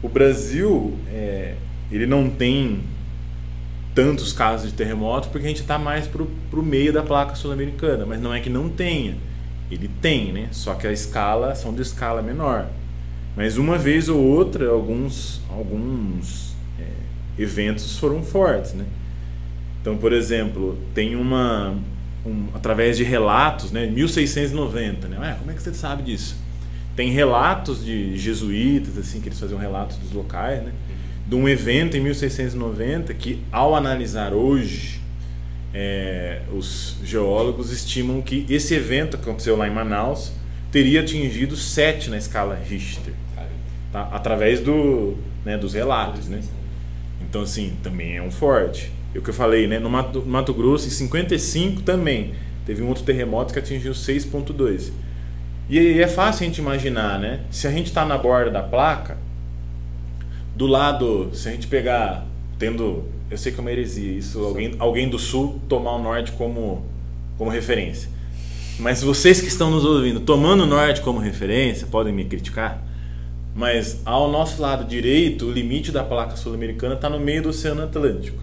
[0.00, 1.56] O Brasil, é,
[1.90, 2.91] ele não tem
[3.94, 8.06] tantos casos de terremoto porque a gente está mais pro, pro meio da placa sul-americana,
[8.06, 9.16] mas não é que não tenha.
[9.70, 10.48] Ele tem, né?
[10.52, 12.66] Só que a escala são de escala menor.
[13.36, 18.84] Mas uma vez ou outra, alguns, alguns é, eventos foram fortes, né?
[19.80, 21.74] Então, por exemplo, tem uma.
[22.24, 23.86] Um, através de relatos, né?
[23.86, 25.18] 1690, né?
[25.18, 26.36] Ué, como é que você sabe disso?
[26.94, 30.72] Tem relatos de jesuítas, assim, que eles faziam relatos dos locais, né?
[31.32, 35.00] De um evento em 1690 que, ao analisar hoje,
[35.72, 40.30] é, os geólogos estimam que esse evento que aconteceu lá em Manaus
[40.70, 43.14] teria atingido 7 na escala Richter,
[43.90, 44.10] tá?
[44.12, 46.42] através do, né, dos relatos, né?
[47.22, 48.92] Então, assim, também é um forte.
[49.14, 49.78] É o que eu falei, né?
[49.78, 52.34] No Mato, no Mato Grosso, em 55 também,
[52.66, 54.92] teve um outro terremoto que atingiu 6.2.
[55.70, 57.40] E é fácil a gente imaginar, né?
[57.50, 59.16] Se a gente está na borda da placa,
[60.54, 62.26] do lado, se a gente pegar,
[62.58, 66.32] tendo, eu sei que é uma heresia isso, alguém, alguém do sul tomar o norte
[66.32, 66.84] como,
[67.38, 68.10] como referência.
[68.78, 72.82] Mas vocês que estão nos ouvindo, tomando o norte como referência, podem me criticar,
[73.54, 77.82] mas ao nosso lado direito, o limite da placa sul-americana está no meio do Oceano
[77.82, 78.42] Atlântico.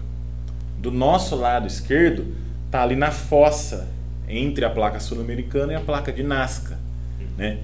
[0.78, 2.26] Do nosso lado esquerdo,
[2.66, 3.88] está ali na fossa
[4.28, 6.78] entre a placa sul-americana e a placa de Nazca.
[7.36, 7.58] Né?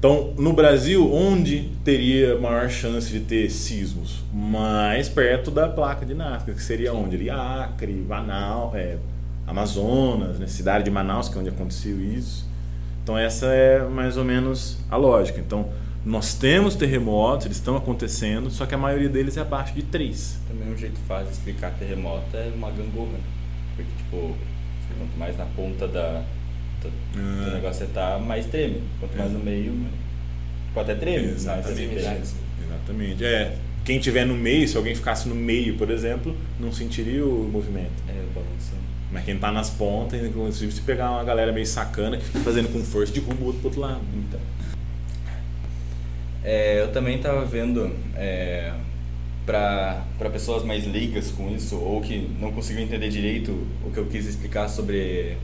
[0.00, 4.24] Então, no Brasil, onde teria maior chance de ter sismos?
[4.32, 7.16] Mais perto da placa de Nazca, que seria onde?
[7.16, 8.96] Ali, Acre, Manaus, é,
[9.46, 10.46] Amazonas, né?
[10.46, 12.48] cidade de Manaus, que é onde aconteceu isso.
[13.02, 15.38] Então, essa é mais ou menos a lógica.
[15.38, 15.68] Então,
[16.02, 20.38] nós temos terremotos, eles estão acontecendo, só que a maioria deles é abaixo de 3.
[20.48, 23.18] Também um jeito fácil de explicar terremoto é uma gangorra.
[23.76, 24.34] Porque, tipo,
[24.98, 26.22] quanto mais na ponta da,
[26.88, 27.44] ah.
[27.44, 28.82] do negócio você tá, mais treme.
[28.98, 29.32] Quanto mais é.
[29.32, 29.72] no meio,
[30.66, 31.28] tipo, até treme.
[31.28, 31.94] Exatamente.
[31.94, 33.24] Exatamente.
[33.24, 37.48] É, quem tiver no meio, se alguém ficasse no meio, por exemplo, não sentiria o
[37.50, 37.90] movimento.
[38.08, 38.80] É, o balançando.
[39.12, 42.72] Mas quem tá nas pontas, inclusive se pegar uma galera meio sacana que fica fazendo
[42.72, 44.00] com força, derruba o outro pro outro lado.
[44.14, 44.40] Então.
[46.44, 48.72] É, eu também estava vendo é,
[49.44, 54.06] para pessoas mais leigas com isso ou que não conseguiram entender direito o que eu
[54.06, 55.36] quis explicar sobre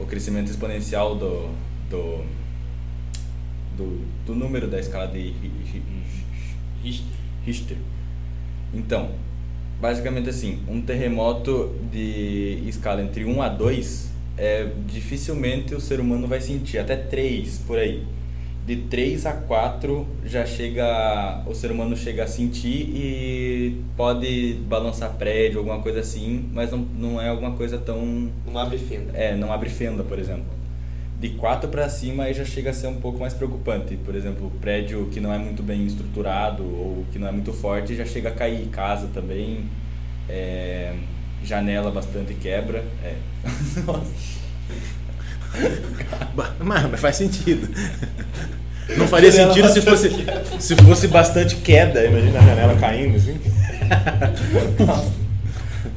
[0.00, 1.50] o crescimento exponencial do,
[1.88, 2.24] do,
[3.76, 5.34] do, do número da escala de
[7.44, 7.76] Richter.
[8.72, 9.10] Então,
[9.80, 16.26] basicamente assim, um terremoto de escala entre 1 a 2 é, dificilmente o ser humano
[16.26, 18.06] vai sentir, até 3 por aí
[18.66, 25.14] de 3 a 4 já chega o ser humano chega a sentir e pode balançar
[25.14, 29.12] prédio alguma coisa assim mas não, não é alguma coisa tão não abre fenda.
[29.14, 30.60] É não abre fenda por exemplo.
[31.18, 33.96] De 4 para cima aí já chega a ser um pouco mais preocupante.
[33.96, 37.94] Por exemplo prédio que não é muito bem estruturado ou que não é muito forte
[37.94, 38.68] já chega a cair.
[38.68, 39.64] Casa também
[40.28, 40.94] é,
[41.42, 43.16] janela bastante quebra é.
[46.60, 47.68] Mas faz sentido.
[48.96, 50.10] Não faria sentido se fosse,
[50.58, 52.04] se fosse bastante queda.
[52.04, 53.40] Imagina a janela caindo assim.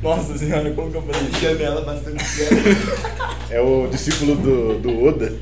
[0.01, 1.31] Nossa senhora, como que eu falei?
[1.41, 2.55] Janela bastante queda.
[3.49, 5.33] É o discípulo do, do Oda.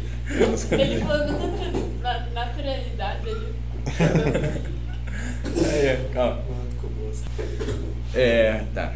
[0.72, 1.52] Ele falou
[2.02, 3.54] na naturalidade dele.
[5.74, 6.40] É, calma.
[8.14, 8.94] É, tá.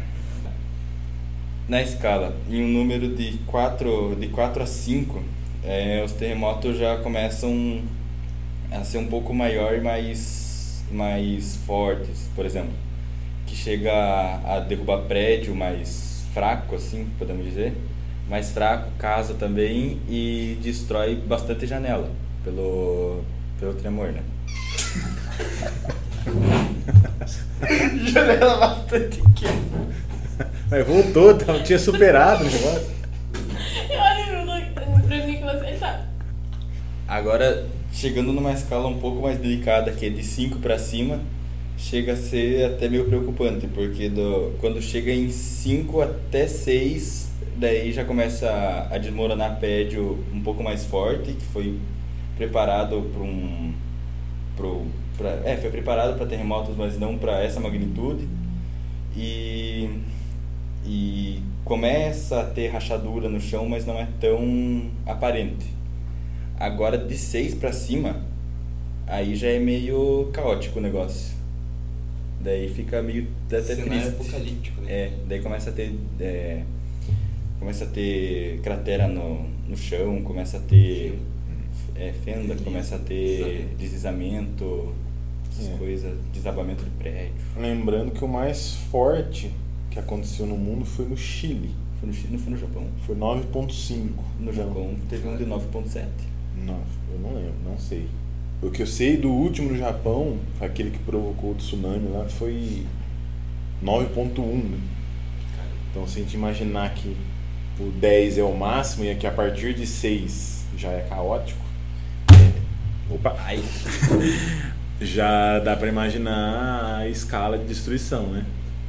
[1.68, 5.20] Na escala, em um número de 4, de 4 a 5,
[5.64, 7.82] é, os terremotos já começam
[8.70, 12.70] a ser um pouco maior e mais, mais fortes, por exemplo,
[13.48, 17.72] que chega a, a derrubar prédio mais fraco, assim, podemos dizer,
[18.28, 22.08] mais fraco, casa também e destrói bastante janela
[22.44, 23.24] pelo,
[23.58, 24.22] pelo tremor, né?
[28.06, 30.05] janela bastante quente.
[30.70, 32.96] Mas voltou, tá, tinha superado o negócio.
[33.90, 34.72] Olha
[35.06, 36.04] pra mim que você tá.
[37.08, 41.20] Agora, chegando numa escala um pouco mais delicada, que é de 5 para cima,
[41.78, 47.92] chega a ser até meio preocupante, porque do, quando chega em 5 até 6, daí
[47.92, 51.78] já começa a, a desmoronar prédio um pouco mais forte, que foi
[52.36, 53.72] preparado para um.
[54.56, 58.28] Pro, pra, é, foi preparado para terremotos, mas não para essa magnitude.
[59.16, 59.88] E,
[60.86, 65.66] e começa a ter rachadura no chão, mas não é tão aparente.
[66.58, 68.24] Agora de 6 para cima,
[69.06, 71.34] aí já é meio caótico o negócio.
[72.40, 74.08] Daí fica meio até Cenário triste.
[74.08, 74.92] apocalíptico, né?
[74.92, 76.62] É, daí começa a ter é,
[77.58, 81.18] começa a ter cratera no, no chão, começa a ter
[81.96, 84.94] é, fenda, começa a ter deslizamento,
[85.50, 85.76] essas é.
[85.76, 87.32] coisas, desabamento de prédio.
[87.56, 89.50] Lembrando que o mais forte
[89.96, 91.74] que aconteceu no mundo foi no Chile.
[91.98, 92.86] Foi no Chile, não foi no Japão?
[93.06, 94.10] Foi 9.5.
[94.40, 96.04] No Japão teve um de 9.7.
[96.64, 96.80] Não,
[97.10, 98.06] eu não lembro, não sei.
[98.62, 102.84] O que eu sei do último no Japão, aquele que provocou o tsunami lá, foi
[103.82, 104.64] 9.1.
[104.64, 104.78] Né?
[105.90, 107.16] Então se a gente imaginar que
[107.80, 111.64] o 10 é o máximo e que a partir de 6 já é caótico.
[112.32, 113.14] É...
[113.14, 113.34] Opa!
[113.38, 113.62] Ai.
[115.00, 118.44] já dá para imaginar a escala de destruição, né?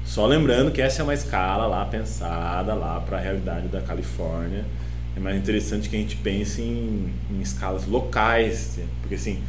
[0.07, 4.65] Só lembrando que essa é uma escala lá pensada lá para a realidade da Califórnia
[5.17, 9.39] é mais interessante que a gente pense em, em escalas locais, porque assim,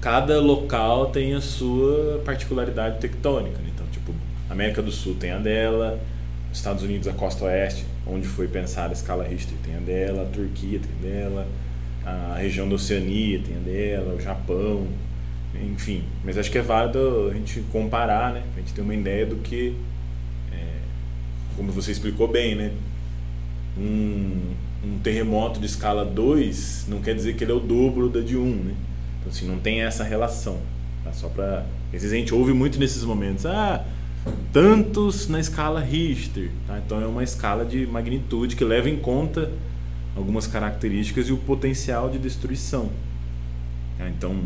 [0.00, 3.58] cada local tem a sua particularidade tectônica.
[3.58, 3.70] Né?
[3.74, 4.12] Então, tipo,
[4.50, 6.00] América do Sul tem a dela,
[6.52, 10.26] Estados Unidos, a costa oeste, onde foi pensada a escala Richter, tem a dela, a
[10.26, 11.46] Turquia tem a dela,
[12.04, 14.88] a região da Oceania tem a dela, o Japão,
[15.62, 16.04] enfim.
[16.24, 18.42] Mas acho que é válido a gente comparar, né?
[18.56, 19.76] A gente ter uma ideia do que,
[21.58, 22.72] como você explicou bem, né?
[23.76, 28.20] Um, um terremoto de escala 2 não quer dizer que ele é o dobro da
[28.20, 28.74] de 1, um, né?
[29.18, 30.58] Então, assim, não tem essa relação.
[31.04, 31.12] Tá?
[31.12, 31.66] Só para...
[31.86, 33.84] Às vezes a gente ouve muito nesses momentos, ah,
[34.52, 36.50] tantos na escala Richter.
[36.66, 36.80] Tá?
[36.84, 39.50] Então é uma escala de magnitude que leva em conta
[40.16, 42.90] algumas características e o potencial de destruição.
[43.96, 44.08] Tá?
[44.08, 44.36] Então,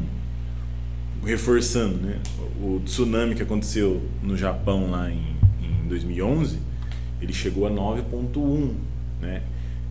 [1.24, 2.18] reforçando, né?
[2.60, 6.71] o tsunami que aconteceu no Japão lá em, em 2011,
[7.22, 8.72] ele chegou a 9.1,
[9.20, 9.42] né?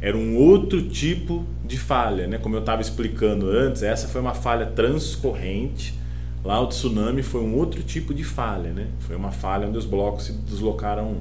[0.01, 2.37] Era um outro tipo de falha, né?
[2.37, 5.97] Como eu estava explicando antes, essa foi uma falha transcorrente.
[6.43, 8.87] Lá o tsunami foi um outro tipo de falha, né?
[8.99, 11.17] Foi uma falha onde os blocos se deslocaram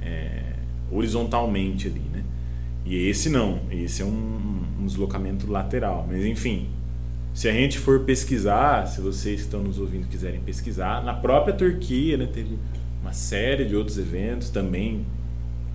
[0.00, 0.54] é,
[0.90, 2.22] horizontalmente ali, né?
[2.84, 6.06] E esse não, esse é um, um deslocamento lateral.
[6.08, 6.68] Mas enfim,
[7.34, 11.52] se a gente for pesquisar, se vocês que estão nos ouvindo quiserem pesquisar, na própria
[11.52, 12.56] Turquia né, teve
[13.00, 15.04] uma série de outros eventos também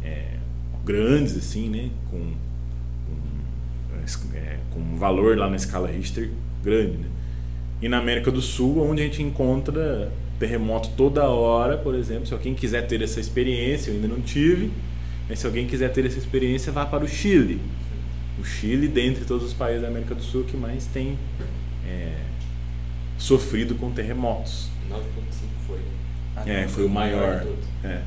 [0.08, 0.38] é,
[0.86, 2.34] grandes, assim, né, com,
[3.08, 6.30] com, é, com um valor lá na escala Richter
[6.63, 6.98] grande.
[6.98, 7.08] Né?
[7.82, 12.34] E na América do Sul, onde a gente encontra terremoto toda hora, por exemplo, se
[12.34, 14.72] alguém quiser ter essa experiência, eu ainda não tive,
[15.28, 17.60] mas se alguém quiser ter essa experiência, vá para o Chile
[18.39, 21.17] o Chile, dentre todos os países da América do Sul, que mais tem
[21.86, 22.15] é,
[23.17, 24.70] sofrido com terremotos.
[24.89, 25.00] 9.5
[25.65, 25.80] foi.
[26.36, 27.43] Ah, é, foi o maior.
[27.43, 28.02] maior é.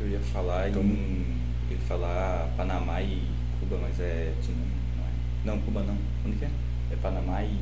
[0.00, 1.26] Eu ia falar então, em.
[1.70, 3.22] Eu ia falar Panamá e
[3.60, 5.10] Cuba, mas é tsunami, não é?
[5.44, 5.96] Não, Cuba não.
[6.24, 6.50] Onde que é?
[6.90, 7.58] É Panamá e.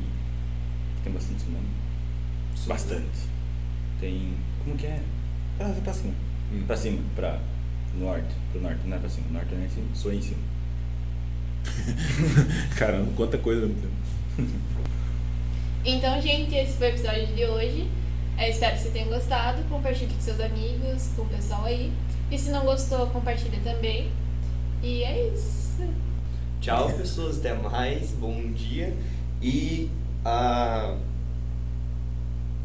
[1.03, 1.67] Tem bastante tsunami.
[2.67, 3.19] Bastante.
[3.99, 4.33] Tem.
[4.63, 5.01] Como que é?
[5.57, 6.13] Pra, pra cima.
[6.51, 6.63] Hum.
[6.67, 7.39] Pra cima, pra
[7.97, 8.35] norte.
[8.51, 9.27] Pro norte, não é pra cima.
[9.31, 9.87] Norte não é em cima.
[9.93, 10.43] Sou em cima.
[12.77, 13.69] Caramba, quanta coisa.
[15.87, 17.87] Então, gente, esse foi o episódio de hoje.
[18.39, 19.61] Eu espero que você tenha gostado.
[19.69, 21.93] Compartilhe com seus amigos, com o pessoal aí.
[22.31, 24.09] E se não gostou, compartilhe também.
[24.81, 25.83] E é isso.
[26.59, 27.37] Tchau, pessoas.
[27.37, 28.11] Até mais.
[28.11, 28.95] Bom dia.
[29.41, 29.89] E
[30.23, 30.97] a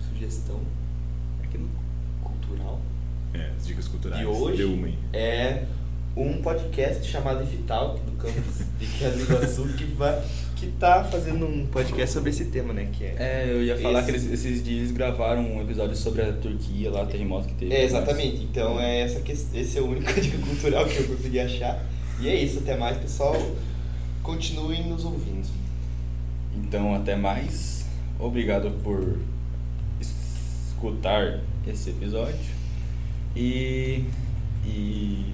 [0.08, 0.60] sugestão
[1.42, 1.68] aqui no
[2.22, 2.80] cultural.
[3.34, 4.20] É, as dicas culturais.
[4.20, 5.66] De hoje é
[6.16, 10.22] um podcast chamado Vital do campus de Iguaçu que vai
[10.60, 12.90] que tá fazendo um podcast sobre esse tema, né?
[12.92, 14.10] Que é, é eu ia falar esse...
[14.10, 17.74] que eles, esses dias gravaram um episódio sobre a Turquia, lá, o terremoto que teve.
[17.74, 18.42] É, exatamente.
[18.42, 21.82] Então, é essa que, esse é o único dica cultural que eu consegui achar.
[22.20, 23.34] E é isso, até mais, pessoal.
[24.22, 25.48] Continuem nos ouvindo.
[26.54, 27.86] Então, até mais.
[28.18, 29.18] Obrigado por
[29.98, 32.60] escutar esse episódio.
[33.34, 34.04] E.
[34.66, 35.24] E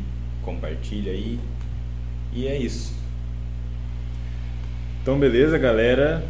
[0.45, 1.41] compartilha aí.
[2.33, 2.95] E é isso.
[5.07, 6.25] Então, beleza, galera.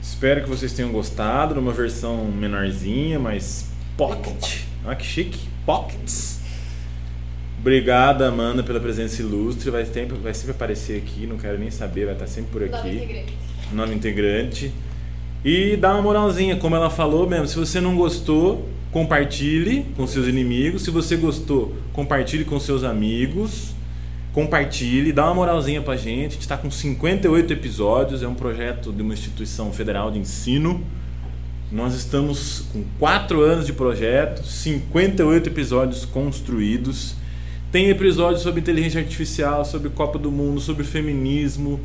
[0.00, 4.62] Espero que vocês tenham gostado numa versão menorzinha, mas pocket.
[4.86, 5.38] Olha que chique.
[5.66, 6.40] Pockets.
[7.58, 9.68] Obrigado, Amanda, pela presença ilustre.
[9.68, 12.72] Vai sempre, vai sempre aparecer aqui, não quero nem saber, vai estar sempre por aqui.
[12.72, 13.34] Nome integrante.
[13.70, 14.72] Nome integrante.
[15.44, 17.48] E dá uma moralzinha, como ela falou mesmo.
[17.48, 20.84] Se você não gostou, compartilhe com seus inimigos.
[20.84, 23.74] Se você gostou, compartilhe com seus amigos.
[24.32, 26.28] Compartilhe, dá uma moralzinha pra gente.
[26.28, 30.84] A gente está com 58 episódios, é um projeto de uma instituição federal de ensino.
[31.70, 37.14] Nós estamos com 4 anos de projeto, 58 episódios construídos.
[37.72, 41.80] Tem episódios sobre inteligência artificial, sobre Copa do Mundo, sobre feminismo,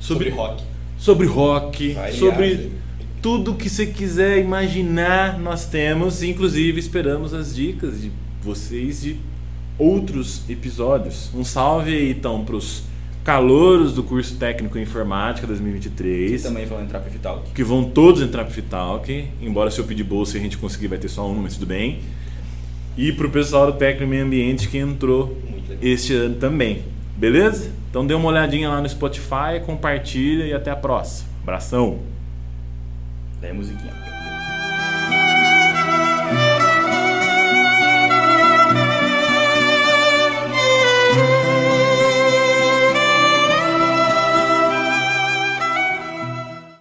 [0.00, 0.62] sobre, sobre rock,
[0.98, 2.72] sobre rock, sobre
[3.20, 6.22] tudo que você quiser imaginar, nós temos.
[6.22, 9.16] Inclusive, esperamos as dicas de vocês de
[9.78, 11.30] outros episódios.
[11.34, 12.82] Um salve aí, então, para os
[13.24, 16.42] calouros do curso técnico em informática 2023.
[16.42, 17.50] Que também vão entrar para o Fitalk.
[17.50, 19.28] Que vão todos entrar para o Fitalk.
[19.42, 21.66] Embora se eu pedir bolsa e a gente conseguir, vai ter só um, mas tudo
[21.66, 22.00] bem.
[22.96, 25.36] E para o pessoal do técnico meio ambiente que entrou
[25.82, 26.84] este ano também.
[27.16, 27.72] Beleza?
[27.90, 31.28] Então dê uma olhadinha lá no Spotify, compartilha e até a próxima.
[31.42, 31.98] Abração!
[33.40, 33.92] Daí a musiquinha.